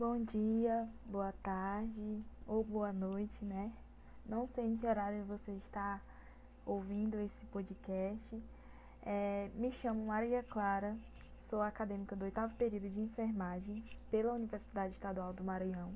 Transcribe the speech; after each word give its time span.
Bom 0.00 0.24
dia, 0.24 0.88
boa 1.04 1.30
tarde 1.42 2.24
ou 2.46 2.64
boa 2.64 2.90
noite, 2.90 3.44
né? 3.44 3.70
Não 4.24 4.48
sei 4.48 4.64
em 4.64 4.74
que 4.74 4.86
horário 4.86 5.22
você 5.24 5.52
está 5.52 6.00
ouvindo 6.64 7.20
esse 7.20 7.44
podcast. 7.52 8.42
É, 9.02 9.50
me 9.56 9.70
chamo 9.70 10.06
Maria 10.06 10.42
Clara, 10.42 10.96
sou 11.50 11.60
acadêmica 11.60 12.16
do 12.16 12.24
oitavo 12.24 12.54
período 12.54 12.88
de 12.88 12.98
enfermagem 12.98 13.84
pela 14.10 14.32
Universidade 14.32 14.94
Estadual 14.94 15.34
do 15.34 15.44
Maranhão. 15.44 15.92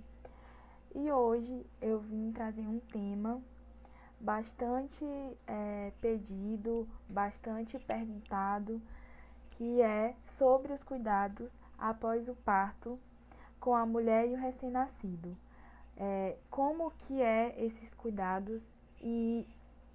E 0.95 1.11
hoje 1.11 1.65
eu 1.81 1.99
vim 1.99 2.31
trazer 2.31 2.67
um 2.69 2.81
tema 2.81 3.41
bastante 4.21 5.03
é, 5.47 5.93
pedido, 6.03 6.87
bastante 7.09 7.79
perguntado, 7.79 8.83
que 9.53 9.81
é 9.81 10.15
sobre 10.37 10.75
os 10.75 10.85
cuidados 10.85 11.51
após 11.79 12.29
o 12.29 12.35
parto 12.35 13.01
com 13.65 13.75
a 13.75 13.87
mulher 13.87 14.29
e 14.29 14.35
o 14.35 14.37
recém-nascido. 14.37 15.35
É, 15.97 16.37
como 16.51 16.91
que 16.91 17.23
é 17.23 17.55
esses 17.65 17.95
cuidados 17.95 18.63
e 19.01 19.49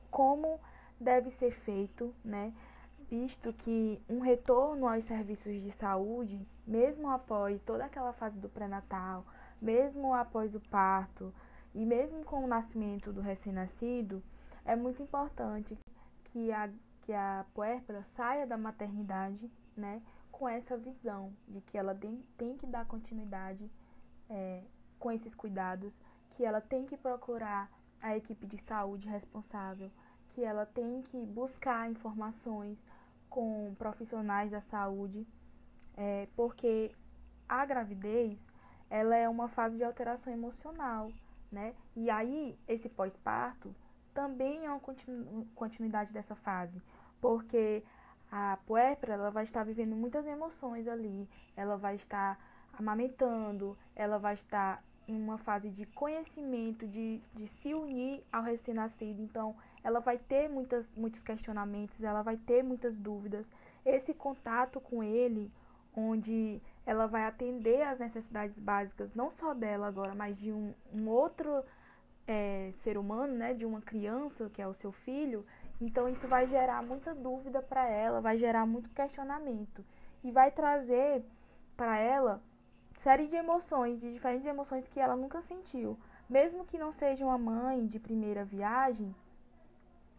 como 0.09 0.59
deve 0.99 1.29
ser 1.29 1.51
feito, 1.51 2.11
né? 2.25 2.51
Visto 3.11 3.53
que 3.53 4.01
um 4.09 4.21
retorno 4.21 4.87
aos 4.87 5.03
serviços 5.03 5.61
de 5.61 5.69
saúde, 5.73 6.43
mesmo 6.65 7.11
após 7.11 7.61
toda 7.61 7.85
aquela 7.85 8.11
fase 8.11 8.39
do 8.39 8.49
pré-natal, 8.49 9.23
mesmo 9.61 10.15
após 10.15 10.55
o 10.55 10.59
parto 10.59 11.31
e 11.75 11.85
mesmo 11.85 12.25
com 12.25 12.43
o 12.43 12.47
nascimento 12.47 13.13
do 13.13 13.21
recém-nascido, 13.21 14.23
é 14.65 14.75
muito 14.75 15.03
importante 15.03 15.77
que 16.25 16.51
a, 16.51 16.71
que 17.09 17.13
a 17.15 17.43
puérpera 17.55 18.03
saia 18.03 18.45
da 18.45 18.55
maternidade, 18.55 19.51
né? 19.75 19.99
Com 20.31 20.47
essa 20.47 20.77
visão 20.77 21.33
de 21.47 21.59
que 21.59 21.75
ela 21.75 21.95
tem, 22.37 22.55
que 22.55 22.67
dar 22.67 22.85
continuidade 22.85 23.67
é, 24.29 24.61
com 24.99 25.11
esses 25.11 25.33
cuidados, 25.33 25.91
que 26.29 26.45
ela 26.45 26.61
tem 26.61 26.85
que 26.85 26.95
procurar 26.95 27.67
a 27.99 28.15
equipe 28.15 28.45
de 28.45 28.59
saúde 28.59 29.09
responsável, 29.09 29.89
que 30.35 30.43
ela 30.43 30.67
tem 30.67 31.01
que 31.01 31.25
buscar 31.25 31.89
informações 31.89 32.77
com 33.27 33.73
profissionais 33.79 34.51
da 34.51 34.61
saúde, 34.61 35.25
é, 35.97 36.27
porque 36.35 36.91
a 37.47 37.65
gravidez 37.65 38.39
ela 38.87 39.15
é 39.15 39.27
uma 39.27 39.47
fase 39.47 39.77
de 39.77 39.83
alteração 39.83 40.31
emocional, 40.31 41.11
né? 41.51 41.73
E 41.95 42.07
aí 42.07 42.55
esse 42.67 42.87
pós-parto 42.87 43.73
também 44.13 44.65
é 44.65 44.69
uma 44.69 44.81
continuidade 45.55 46.13
dessa 46.13 46.35
fase, 46.35 46.79
porque 47.21 47.83
a 48.31 48.57
puérpera 48.65 49.13
ela 49.13 49.31
vai 49.31 49.43
estar 49.43 49.63
vivendo 49.63 49.95
muitas 49.95 50.25
emoções 50.25 50.87
ali, 50.87 51.27
ela 51.55 51.77
vai 51.77 51.95
estar 51.95 52.39
amamentando, 52.73 53.77
ela 53.95 54.17
vai 54.17 54.35
estar 54.35 54.83
em 55.07 55.19
uma 55.19 55.39
fase 55.39 55.69
de 55.69 55.87
conhecimento, 55.87 56.87
de, 56.87 57.19
de 57.33 57.47
se 57.47 57.73
unir 57.73 58.23
ao 58.31 58.43
recém-nascido. 58.43 59.21
Então, 59.21 59.55
ela 59.83 59.99
vai 59.99 60.19
ter 60.19 60.47
muitas, 60.47 60.87
muitos 60.95 61.23
questionamentos, 61.23 62.03
ela 62.03 62.21
vai 62.21 62.37
ter 62.37 62.63
muitas 62.63 62.95
dúvidas. 62.95 63.49
Esse 63.83 64.13
contato 64.13 64.79
com 64.79 65.01
ele, 65.01 65.51
onde 65.95 66.61
ela 66.85 67.07
vai 67.07 67.25
atender 67.25 67.81
às 67.81 67.97
necessidades 67.97 68.59
básicas, 68.59 69.15
não 69.15 69.31
só 69.31 69.53
dela 69.53 69.87
agora, 69.87 70.13
mas 70.13 70.37
de 70.37 70.51
um, 70.51 70.73
um 70.93 71.07
outro 71.07 71.63
é, 72.27 72.71
ser 72.83 72.95
humano, 72.95 73.33
né, 73.33 73.55
de 73.55 73.65
uma 73.65 73.81
criança, 73.81 74.49
que 74.53 74.61
é 74.61 74.67
o 74.67 74.75
seu 74.75 74.91
filho. 74.91 75.43
Então, 75.79 76.09
isso 76.09 76.27
vai 76.27 76.45
gerar 76.47 76.83
muita 76.83 77.15
dúvida 77.15 77.61
para 77.61 77.87
ela, 77.87 78.21
vai 78.21 78.37
gerar 78.37 78.65
muito 78.65 78.89
questionamento. 78.89 79.83
E 80.23 80.31
vai 80.31 80.51
trazer 80.51 81.23
para 81.77 81.97
ela 81.97 82.41
série 82.97 83.27
de 83.27 83.35
emoções, 83.35 83.99
de 83.99 84.11
diferentes 84.11 84.45
emoções 84.45 84.87
que 84.87 84.99
ela 84.99 85.15
nunca 85.15 85.41
sentiu. 85.41 85.97
Mesmo 86.29 86.65
que 86.65 86.77
não 86.77 86.91
seja 86.91 87.25
uma 87.25 87.37
mãe 87.37 87.85
de 87.87 87.99
primeira 87.99 88.43
viagem, 88.43 89.15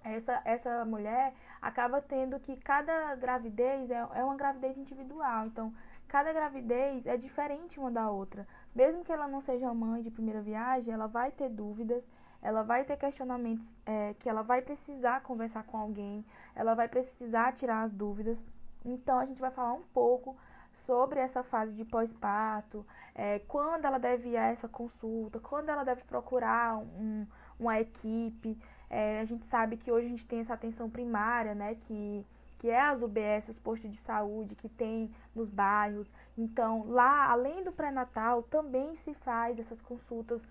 essa, 0.03 0.41
essa 0.45 0.85
mulher 0.85 1.35
acaba 1.61 2.01
tendo 2.01 2.41
que 2.41 2.57
cada 2.57 3.15
gravidez 3.17 3.91
é, 3.91 3.99
é 4.15 4.25
uma 4.25 4.37
gravidez 4.37 4.77
individual. 4.79 5.47
Então, 5.47 5.73
cada 6.09 6.33
gravidez 6.33 7.07
é 7.07 7.17
diferente 7.17 7.79
uma 7.79 7.91
da 7.91 8.11
outra. 8.11 8.47
Mesmo 8.75 9.05
que 9.05 9.13
ela 9.13 9.29
não 9.29 9.41
seja 9.41 9.73
mãe 9.75 10.03
de 10.03 10.11
primeira 10.11 10.41
viagem, 10.41 10.93
ela 10.93 11.07
vai 11.07 11.31
ter 11.31 11.49
dúvidas, 11.49 12.09
ela 12.43 12.63
vai 12.63 12.85
ter 12.85 12.97
questionamentos 12.97 13.67
é, 13.85 14.15
que 14.19 14.29
ela 14.29 14.43
vai 14.43 14.63
precisar 14.63 15.23
conversar 15.23 15.65
com 15.65 15.77
alguém, 15.77 16.25
ela 16.55 16.75
vai 16.75 16.89
precisar 16.89 17.53
tirar 17.53 17.83
as 17.83 17.93
dúvidas. 17.93 18.43
Então, 18.85 19.19
a 19.19 19.27
gente 19.27 19.41
vai 19.41 19.51
falar 19.51 19.75
um 19.75 19.83
pouco 19.93 20.37
sobre 20.75 21.21
essa 21.21 21.43
fase 21.43 21.75
de 21.75 21.85
pós-parto, 21.85 22.87
é, 23.15 23.41
quando 23.41 23.85
ela 23.85 23.99
deve 23.99 24.31
ir 24.31 24.37
a 24.37 24.47
essa 24.47 24.69
consulta, 24.69 25.39
quando 25.39 25.69
ela 25.69 25.85
deve 25.85 26.03
procurar 26.05 26.79
um, 26.79 27.27
uma 27.59 27.79
equipe. 27.81 28.59
É, 28.89 29.21
a 29.21 29.25
gente 29.25 29.47
sabe 29.47 29.77
que 29.77 29.93
hoje 29.93 30.07
a 30.07 30.11
gente 30.11 30.27
tem 30.27 30.41
essa 30.41 30.55
atenção 30.55 30.89
primária, 30.89 31.55
né, 31.55 31.77
que, 31.87 32.27
que 32.59 32.71
é 32.71 32.81
as 32.81 33.03
UBS, 33.03 33.49
os 33.49 33.59
postos 33.59 33.91
de 33.91 33.99
saúde 33.99 34.55
que 34.55 34.69
tem 34.69 35.11
nos 35.35 35.51
bairros. 35.51 36.13
Então, 36.37 36.87
lá, 36.89 37.31
além 37.31 37.63
do 37.63 37.73
pré-natal, 37.73 38.43
também 38.45 38.97
se 38.97 39.15
faz 39.15 39.59
essas 39.59 39.81
consultas 39.83 40.43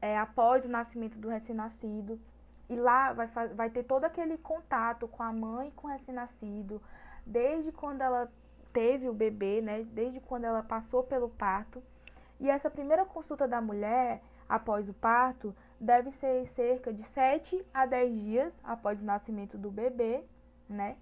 é, 0.00 0.18
após 0.18 0.64
o 0.64 0.68
nascimento 0.68 1.18
do 1.18 1.28
recém-nascido. 1.28 2.20
E 2.68 2.76
lá 2.76 3.12
vai, 3.12 3.26
vai 3.54 3.70
ter 3.70 3.82
todo 3.82 4.04
aquele 4.04 4.38
contato 4.38 5.06
com 5.08 5.22
a 5.22 5.32
mãe 5.32 5.70
com 5.76 5.86
o 5.86 5.90
recém-nascido, 5.90 6.80
desde 7.26 7.70
quando 7.70 8.00
ela 8.00 8.30
teve 8.72 9.08
o 9.08 9.12
bebê, 9.12 9.60
né, 9.60 9.84
desde 9.92 10.20
quando 10.20 10.44
ela 10.44 10.62
passou 10.62 11.02
pelo 11.02 11.28
parto. 11.28 11.82
E 12.40 12.48
essa 12.48 12.70
primeira 12.70 13.04
consulta 13.04 13.46
da 13.46 13.60
mulher 13.60 14.22
após 14.48 14.88
o 14.88 14.94
parto 14.94 15.54
deve 15.78 16.10
ser 16.10 16.46
cerca 16.46 16.92
de 16.92 17.02
7 17.02 17.64
a 17.72 17.86
10 17.86 18.20
dias 18.20 18.60
após 18.64 19.00
o 19.00 19.04
nascimento 19.04 19.58
do 19.58 19.70
bebê, 19.70 20.24
né? 20.68 20.96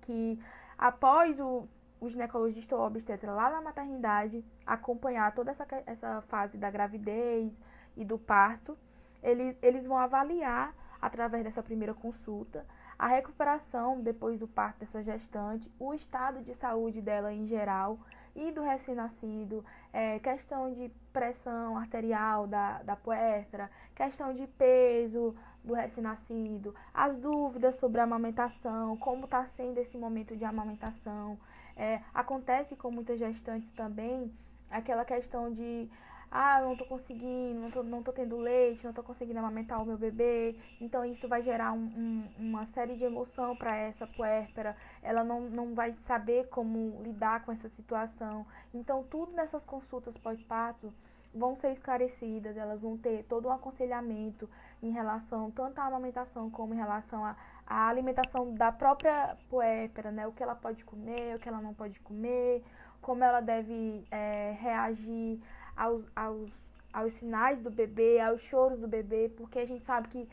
Que 0.00 0.40
após 0.78 1.38
o, 1.38 1.68
o 2.00 2.08
ginecologista 2.08 2.74
ou 2.74 2.86
obstetra 2.86 3.32
lá 3.32 3.50
na 3.50 3.60
maternidade 3.60 4.44
acompanhar 4.66 5.34
toda 5.34 5.50
essa, 5.50 5.66
essa 5.86 6.20
fase 6.22 6.56
da 6.56 6.70
gravidez 6.70 7.60
e 7.96 8.04
do 8.04 8.18
parto, 8.18 8.76
eles, 9.22 9.56
eles 9.62 9.86
vão 9.86 9.98
avaliar 9.98 10.74
através 11.00 11.44
dessa 11.44 11.62
primeira 11.62 11.94
consulta 11.94 12.66
a 13.00 13.06
recuperação 13.06 14.02
depois 14.02 14.38
do 14.38 14.46
parto 14.46 14.80
dessa 14.80 15.02
gestante, 15.02 15.72
o 15.78 15.94
estado 15.94 16.42
de 16.42 16.52
saúde 16.52 17.00
dela 17.00 17.32
em 17.32 17.46
geral 17.46 17.98
e 18.36 18.52
do 18.52 18.62
recém-nascido, 18.62 19.64
é, 19.90 20.18
questão 20.18 20.70
de 20.70 20.90
pressão 21.10 21.78
arterial 21.78 22.46
da, 22.46 22.82
da 22.82 22.94
puérpera, 22.94 23.70
questão 23.94 24.34
de 24.34 24.46
peso 24.46 25.34
do 25.64 25.72
recém-nascido, 25.72 26.74
as 26.92 27.16
dúvidas 27.16 27.76
sobre 27.76 28.00
a 28.00 28.04
amamentação, 28.04 28.96
como 28.98 29.24
está 29.24 29.46
sendo 29.46 29.78
esse 29.78 29.96
momento 29.96 30.36
de 30.36 30.44
amamentação. 30.44 31.38
É, 31.76 32.02
acontece 32.12 32.76
com 32.76 32.90
muitas 32.90 33.18
gestantes 33.18 33.72
também 33.72 34.30
aquela 34.70 35.06
questão 35.06 35.50
de 35.50 35.88
ah, 36.30 36.60
eu 36.60 36.68
não 36.68 36.76
tô 36.76 36.84
conseguindo, 36.84 37.60
não 37.60 37.70
tô, 37.70 37.82
não 37.82 38.02
tô 38.02 38.12
tendo 38.12 38.36
leite, 38.36 38.84
não 38.84 38.92
tô 38.92 39.02
conseguindo 39.02 39.38
amamentar 39.38 39.82
o 39.82 39.86
meu 39.86 39.98
bebê. 39.98 40.54
Então 40.80 41.04
isso 41.04 41.26
vai 41.26 41.42
gerar 41.42 41.72
um, 41.72 41.78
um, 41.78 42.28
uma 42.38 42.66
série 42.66 42.94
de 42.96 43.02
emoção 43.02 43.56
para 43.56 43.76
essa 43.76 44.06
puérpera. 44.06 44.76
Ela 45.02 45.24
não, 45.24 45.42
não 45.42 45.74
vai 45.74 45.92
saber 45.94 46.48
como 46.48 47.02
lidar 47.02 47.44
com 47.44 47.50
essa 47.50 47.68
situação. 47.68 48.46
Então 48.72 49.02
tudo 49.02 49.32
nessas 49.32 49.64
consultas 49.64 50.16
pós-parto 50.18 50.92
vão 51.34 51.56
ser 51.56 51.72
esclarecidas, 51.72 52.56
elas 52.56 52.80
vão 52.80 52.96
ter 52.96 53.24
todo 53.24 53.48
um 53.48 53.52
aconselhamento 53.52 54.48
em 54.82 54.90
relação 54.90 55.50
tanto 55.50 55.80
à 55.80 55.86
amamentação 55.86 56.50
como 56.50 56.74
em 56.74 56.76
relação 56.76 57.24
à, 57.24 57.36
à 57.70 57.88
alimentação 57.88 58.52
da 58.54 58.72
própria 58.72 59.36
puérpera, 59.48 60.10
né? 60.10 60.26
O 60.26 60.32
que 60.32 60.42
ela 60.42 60.56
pode 60.56 60.84
comer, 60.84 61.36
o 61.36 61.38
que 61.38 61.48
ela 61.48 61.60
não 61.62 61.72
pode 61.72 62.00
comer, 62.00 62.64
como 63.00 63.22
ela 63.22 63.40
deve 63.40 64.04
é, 64.10 64.56
reagir 64.60 65.40
aos, 65.76 66.04
aos, 66.16 66.50
aos 66.92 67.12
sinais 67.14 67.60
do 67.62 67.70
bebê, 67.70 68.20
aos 68.20 68.42
choros 68.42 68.80
do 68.80 68.88
bebê, 68.88 69.32
porque 69.36 69.60
a 69.60 69.64
gente 69.64 69.84
sabe 69.84 70.08
que, 70.08 70.28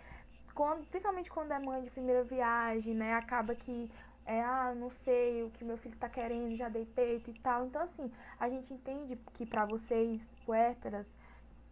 quando, 0.56 0.84
principalmente 0.88 1.30
quando 1.30 1.52
é 1.52 1.60
mãe 1.60 1.84
de 1.84 1.92
primeira 1.92 2.24
viagem, 2.24 2.96
né, 2.96 3.14
acaba 3.14 3.54
que 3.54 3.92
é, 4.26 4.42
ah, 4.42 4.74
não 4.76 4.90
sei 4.90 5.44
o 5.44 5.52
que 5.52 5.64
meu 5.64 5.78
filho 5.78 5.96
tá 5.98 6.10
querendo, 6.10 6.56
já 6.56 6.68
dei 6.70 6.86
peito 6.86 7.30
e 7.30 7.40
tal. 7.40 7.68
Então, 7.68 7.84
assim, 7.84 8.12
a 8.40 8.50
gente 8.50 8.74
entende 8.74 9.16
que 9.36 9.46
para 9.46 9.64
vocês, 9.66 10.22
puérperas, 10.44 11.06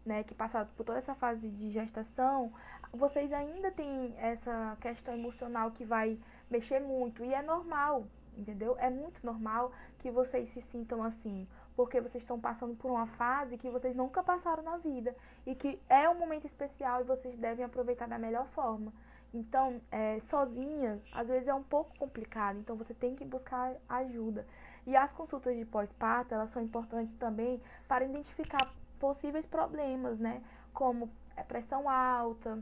né, 0.05 0.23
que 0.23 0.35
passaram 0.35 0.69
por 0.75 0.85
toda 0.85 0.99
essa 0.99 1.15
fase 1.15 1.49
de 1.49 1.71
gestação, 1.71 2.53
vocês 2.93 3.33
ainda 3.33 3.71
têm 3.71 4.13
essa 4.17 4.77
questão 4.79 5.13
emocional 5.13 5.71
que 5.71 5.83
vai 5.83 6.17
mexer 6.49 6.79
muito. 6.79 7.23
E 7.23 7.33
é 7.33 7.41
normal, 7.41 8.05
entendeu? 8.37 8.75
É 8.79 8.89
muito 8.89 9.25
normal 9.25 9.71
que 9.99 10.11
vocês 10.11 10.49
se 10.49 10.61
sintam 10.61 11.03
assim 11.03 11.47
porque 11.75 11.99
vocês 11.99 12.23
estão 12.23 12.39
passando 12.39 12.75
por 12.75 12.89
uma 12.89 13.05
fase 13.05 13.57
que 13.57 13.69
vocês 13.69 13.95
nunca 13.95 14.23
passaram 14.23 14.63
na 14.63 14.77
vida 14.77 15.15
e 15.45 15.53
que 15.53 15.79
é 15.89 16.09
um 16.09 16.15
momento 16.15 16.45
especial 16.45 17.01
e 17.01 17.03
vocês 17.03 17.37
devem 17.37 17.65
aproveitar 17.65 18.07
da 18.07 18.17
melhor 18.17 18.47
forma. 18.47 18.93
Então, 19.33 19.81
é, 19.91 20.19
sozinha, 20.21 21.01
às 21.11 21.27
vezes 21.27 21.47
é 21.47 21.53
um 21.53 21.63
pouco 21.63 21.97
complicado, 21.99 22.57
então 22.57 22.77
você 22.77 22.93
tem 22.93 23.15
que 23.15 23.25
buscar 23.25 23.75
ajuda. 23.89 24.47
E 24.87 24.95
as 24.95 25.11
consultas 25.11 25.55
de 25.57 25.65
pós-parto, 25.65 26.33
elas 26.33 26.51
são 26.51 26.61
importantes 26.61 27.13
também 27.15 27.61
para 27.87 28.05
identificar 28.05 28.71
possíveis 29.05 29.45
problemas, 29.45 30.19
né? 30.19 30.41
Como 30.73 31.11
é, 31.37 31.43
pressão 31.43 31.87
alta, 31.87 32.57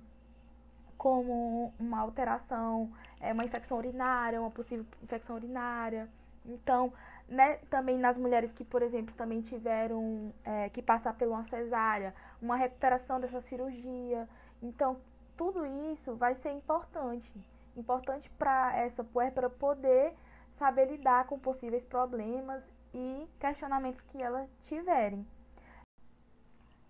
como 0.97 1.73
uma 1.79 2.01
alteração, 2.01 2.91
é, 3.21 3.31
uma 3.31 3.45
infecção 3.45 3.77
urinária, 3.77 4.41
uma 4.41 4.51
possível 4.51 4.85
infecção 5.01 5.37
urinária. 5.37 6.09
Então, 6.45 6.91
né, 7.29 7.59
também 7.69 7.97
nas 7.97 8.17
mulheres 8.17 8.51
que, 8.51 8.65
por 8.65 8.81
exemplo, 8.81 9.15
também 9.15 9.39
tiveram 9.41 10.33
é, 10.43 10.69
que 10.69 10.81
passar 10.81 11.13
por 11.13 11.29
uma 11.29 11.45
cesárea, 11.45 12.13
uma 12.41 12.57
recuperação 12.57 13.21
dessa 13.21 13.39
cirurgia. 13.41 14.27
Então, 14.61 14.97
tudo 15.37 15.65
isso 15.93 16.13
vai 16.15 16.35
ser 16.35 16.51
importante. 16.51 17.33
Importante 17.77 18.29
para 18.31 18.75
essa 18.75 19.01
puérpera 19.01 19.49
poder 19.49 20.13
saber 20.55 20.91
lidar 20.91 21.25
com 21.25 21.39
possíveis 21.39 21.85
problemas 21.85 22.61
e 22.93 23.27
questionamentos 23.39 24.01
que 24.01 24.21
ela 24.21 24.45
tiverem. 24.61 25.25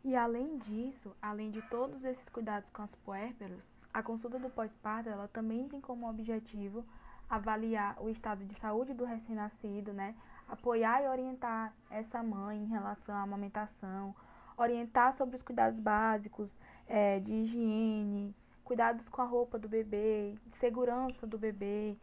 E 0.03 0.17
além 0.17 0.57
disso, 0.57 1.15
além 1.21 1.49
de 1.49 1.61
todos 1.63 2.03
esses 2.03 2.27
cuidados 2.27 2.69
com 2.69 2.81
as 2.81 2.93
puérperas, 2.95 3.61
a 3.93 4.03
consulta 4.03 4.37
do 4.37 4.49
pós-parto 4.49 5.09
ela 5.09 5.29
também 5.29 5.67
tem 5.69 5.79
como 5.79 6.09
objetivo 6.09 6.83
avaliar 7.29 7.95
o 8.01 8.09
estado 8.09 8.43
de 8.43 8.53
saúde 8.55 8.93
do 8.93 9.05
recém-nascido, 9.05 9.93
né? 9.93 10.13
Apoiar 10.49 11.01
e 11.01 11.07
orientar 11.07 11.73
essa 11.89 12.21
mãe 12.21 12.57
em 12.57 12.67
relação 12.67 13.15
à 13.15 13.21
amamentação, 13.21 14.13
orientar 14.57 15.13
sobre 15.13 15.37
os 15.37 15.41
cuidados 15.41 15.79
básicos 15.79 16.53
é, 16.85 17.21
de 17.21 17.33
higiene, 17.33 18.35
cuidados 18.65 19.07
com 19.07 19.21
a 19.21 19.25
roupa 19.25 19.57
do 19.57 19.69
bebê, 19.69 20.35
segurança 20.59 21.25
do 21.25 21.37
bebê 21.37 21.95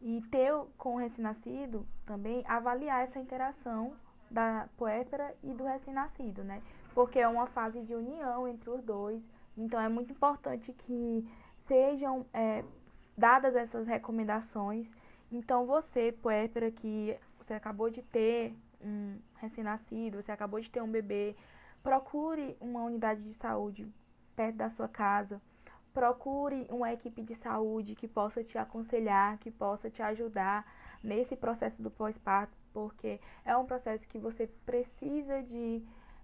e 0.00 0.22
ter 0.30 0.52
com 0.78 0.94
o 0.94 0.98
recém-nascido 0.98 1.86
também 2.06 2.42
avaliar 2.46 3.04
essa 3.04 3.18
interação 3.18 3.92
da 4.30 4.68
puérpera 4.78 5.34
e 5.42 5.52
do 5.52 5.64
recém-nascido, 5.64 6.42
né? 6.42 6.62
Porque 6.94 7.18
é 7.18 7.28
uma 7.28 7.46
fase 7.46 7.82
de 7.82 7.94
união 7.94 8.46
entre 8.46 8.68
os 8.68 8.82
dois, 8.82 9.22
então 9.56 9.80
é 9.80 9.88
muito 9.88 10.12
importante 10.12 10.72
que 10.72 11.26
sejam 11.56 12.26
é, 12.32 12.64
dadas 13.16 13.54
essas 13.54 13.86
recomendações. 13.86 14.88
Então 15.30 15.66
você, 15.66 16.12
puérpera, 16.12 16.70
que 16.70 17.16
você 17.38 17.54
acabou 17.54 17.88
de 17.90 18.02
ter 18.02 18.54
um 18.80 19.18
recém-nascido, 19.36 20.22
você 20.22 20.32
acabou 20.32 20.60
de 20.60 20.70
ter 20.70 20.82
um 20.82 20.90
bebê, 20.90 21.34
procure 21.82 22.56
uma 22.60 22.82
unidade 22.82 23.22
de 23.22 23.34
saúde 23.34 23.86
perto 24.36 24.56
da 24.56 24.68
sua 24.68 24.88
casa. 24.88 25.40
Procure 25.92 26.66
uma 26.70 26.92
equipe 26.92 27.22
de 27.22 27.34
saúde 27.34 27.94
que 27.94 28.08
possa 28.08 28.42
te 28.42 28.56
aconselhar, 28.56 29.36
que 29.38 29.50
possa 29.50 29.90
te 29.90 30.02
ajudar 30.02 30.64
nesse 31.02 31.36
processo 31.36 31.82
do 31.82 31.90
pós-parto, 31.90 32.56
porque 32.72 33.20
é 33.44 33.54
um 33.56 33.66
processo 33.66 34.08
que 34.08 34.18
você 34.18 34.46
precisa 34.64 35.42
de 35.42 35.82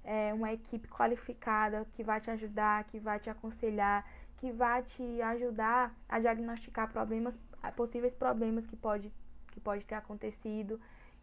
é, 0.09 0.33
uma 0.33 0.51
equipe 0.51 0.89
qualificada 0.89 1.87
que 1.93 2.03
vai 2.03 2.19
te 2.19 2.31
ajudar, 2.31 2.85
que 2.85 2.99
vai 2.99 3.21
te 3.21 3.29
aconselhar, 3.29 4.07
que 4.39 4.51
vai 4.51 4.83
te 4.83 5.21
ajudar 5.21 5.95
a 6.09 6.19
diagnosticar 6.19 6.91
problemas, 6.91 7.39
possíveis 7.77 8.15
problemas 8.15 8.65
que 8.67 8.75
pode, 8.75 9.13
que 9.53 9.61
pode 9.61 9.85
ter 9.85 9.97
acontecido. 9.97 10.81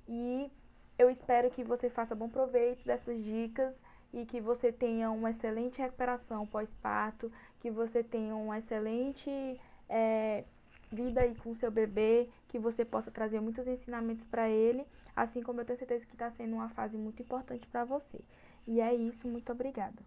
E 0.08 0.52
eu 1.00 1.10
espero 1.10 1.50
que 1.50 1.64
você 1.64 1.90
faça 1.90 2.14
bom 2.14 2.30
proveito 2.30 2.86
dessas 2.86 3.24
dicas 3.24 3.74
e 4.14 4.24
que 4.24 4.40
você 4.40 4.72
tenha 4.72 5.10
uma 5.10 5.32
excelente 5.32 5.82
recuperação 5.82 6.46
pós-parto, 6.46 7.32
que 7.62 7.72
você 7.72 8.04
tenha 8.04 8.36
uma 8.36 8.60
excelente 8.60 9.60
é, 9.90 10.44
vida 10.92 11.22
aí 11.22 11.34
com 11.34 11.56
seu 11.56 11.72
bebê, 11.72 12.30
que 12.50 12.60
você 12.60 12.86
possa 12.86 13.10
trazer 13.10 13.42
muitos 13.42 13.66
ensinamentos 13.68 14.24
para 14.26 14.48
ele, 14.48 14.86
assim 15.16 15.42
como 15.42 15.60
eu 15.60 15.66
tenho 15.66 15.80
certeza 15.80 16.06
que 16.06 16.14
está 16.14 16.30
sendo 16.30 16.54
uma 16.54 16.70
fase 16.70 16.96
muito 16.96 17.24
importante 17.24 17.66
para 17.66 17.84
você. 17.84 18.20
E 18.68 18.82
é 18.82 18.94
isso, 18.94 19.28
muito 19.28 19.52
obrigada. 19.52 20.04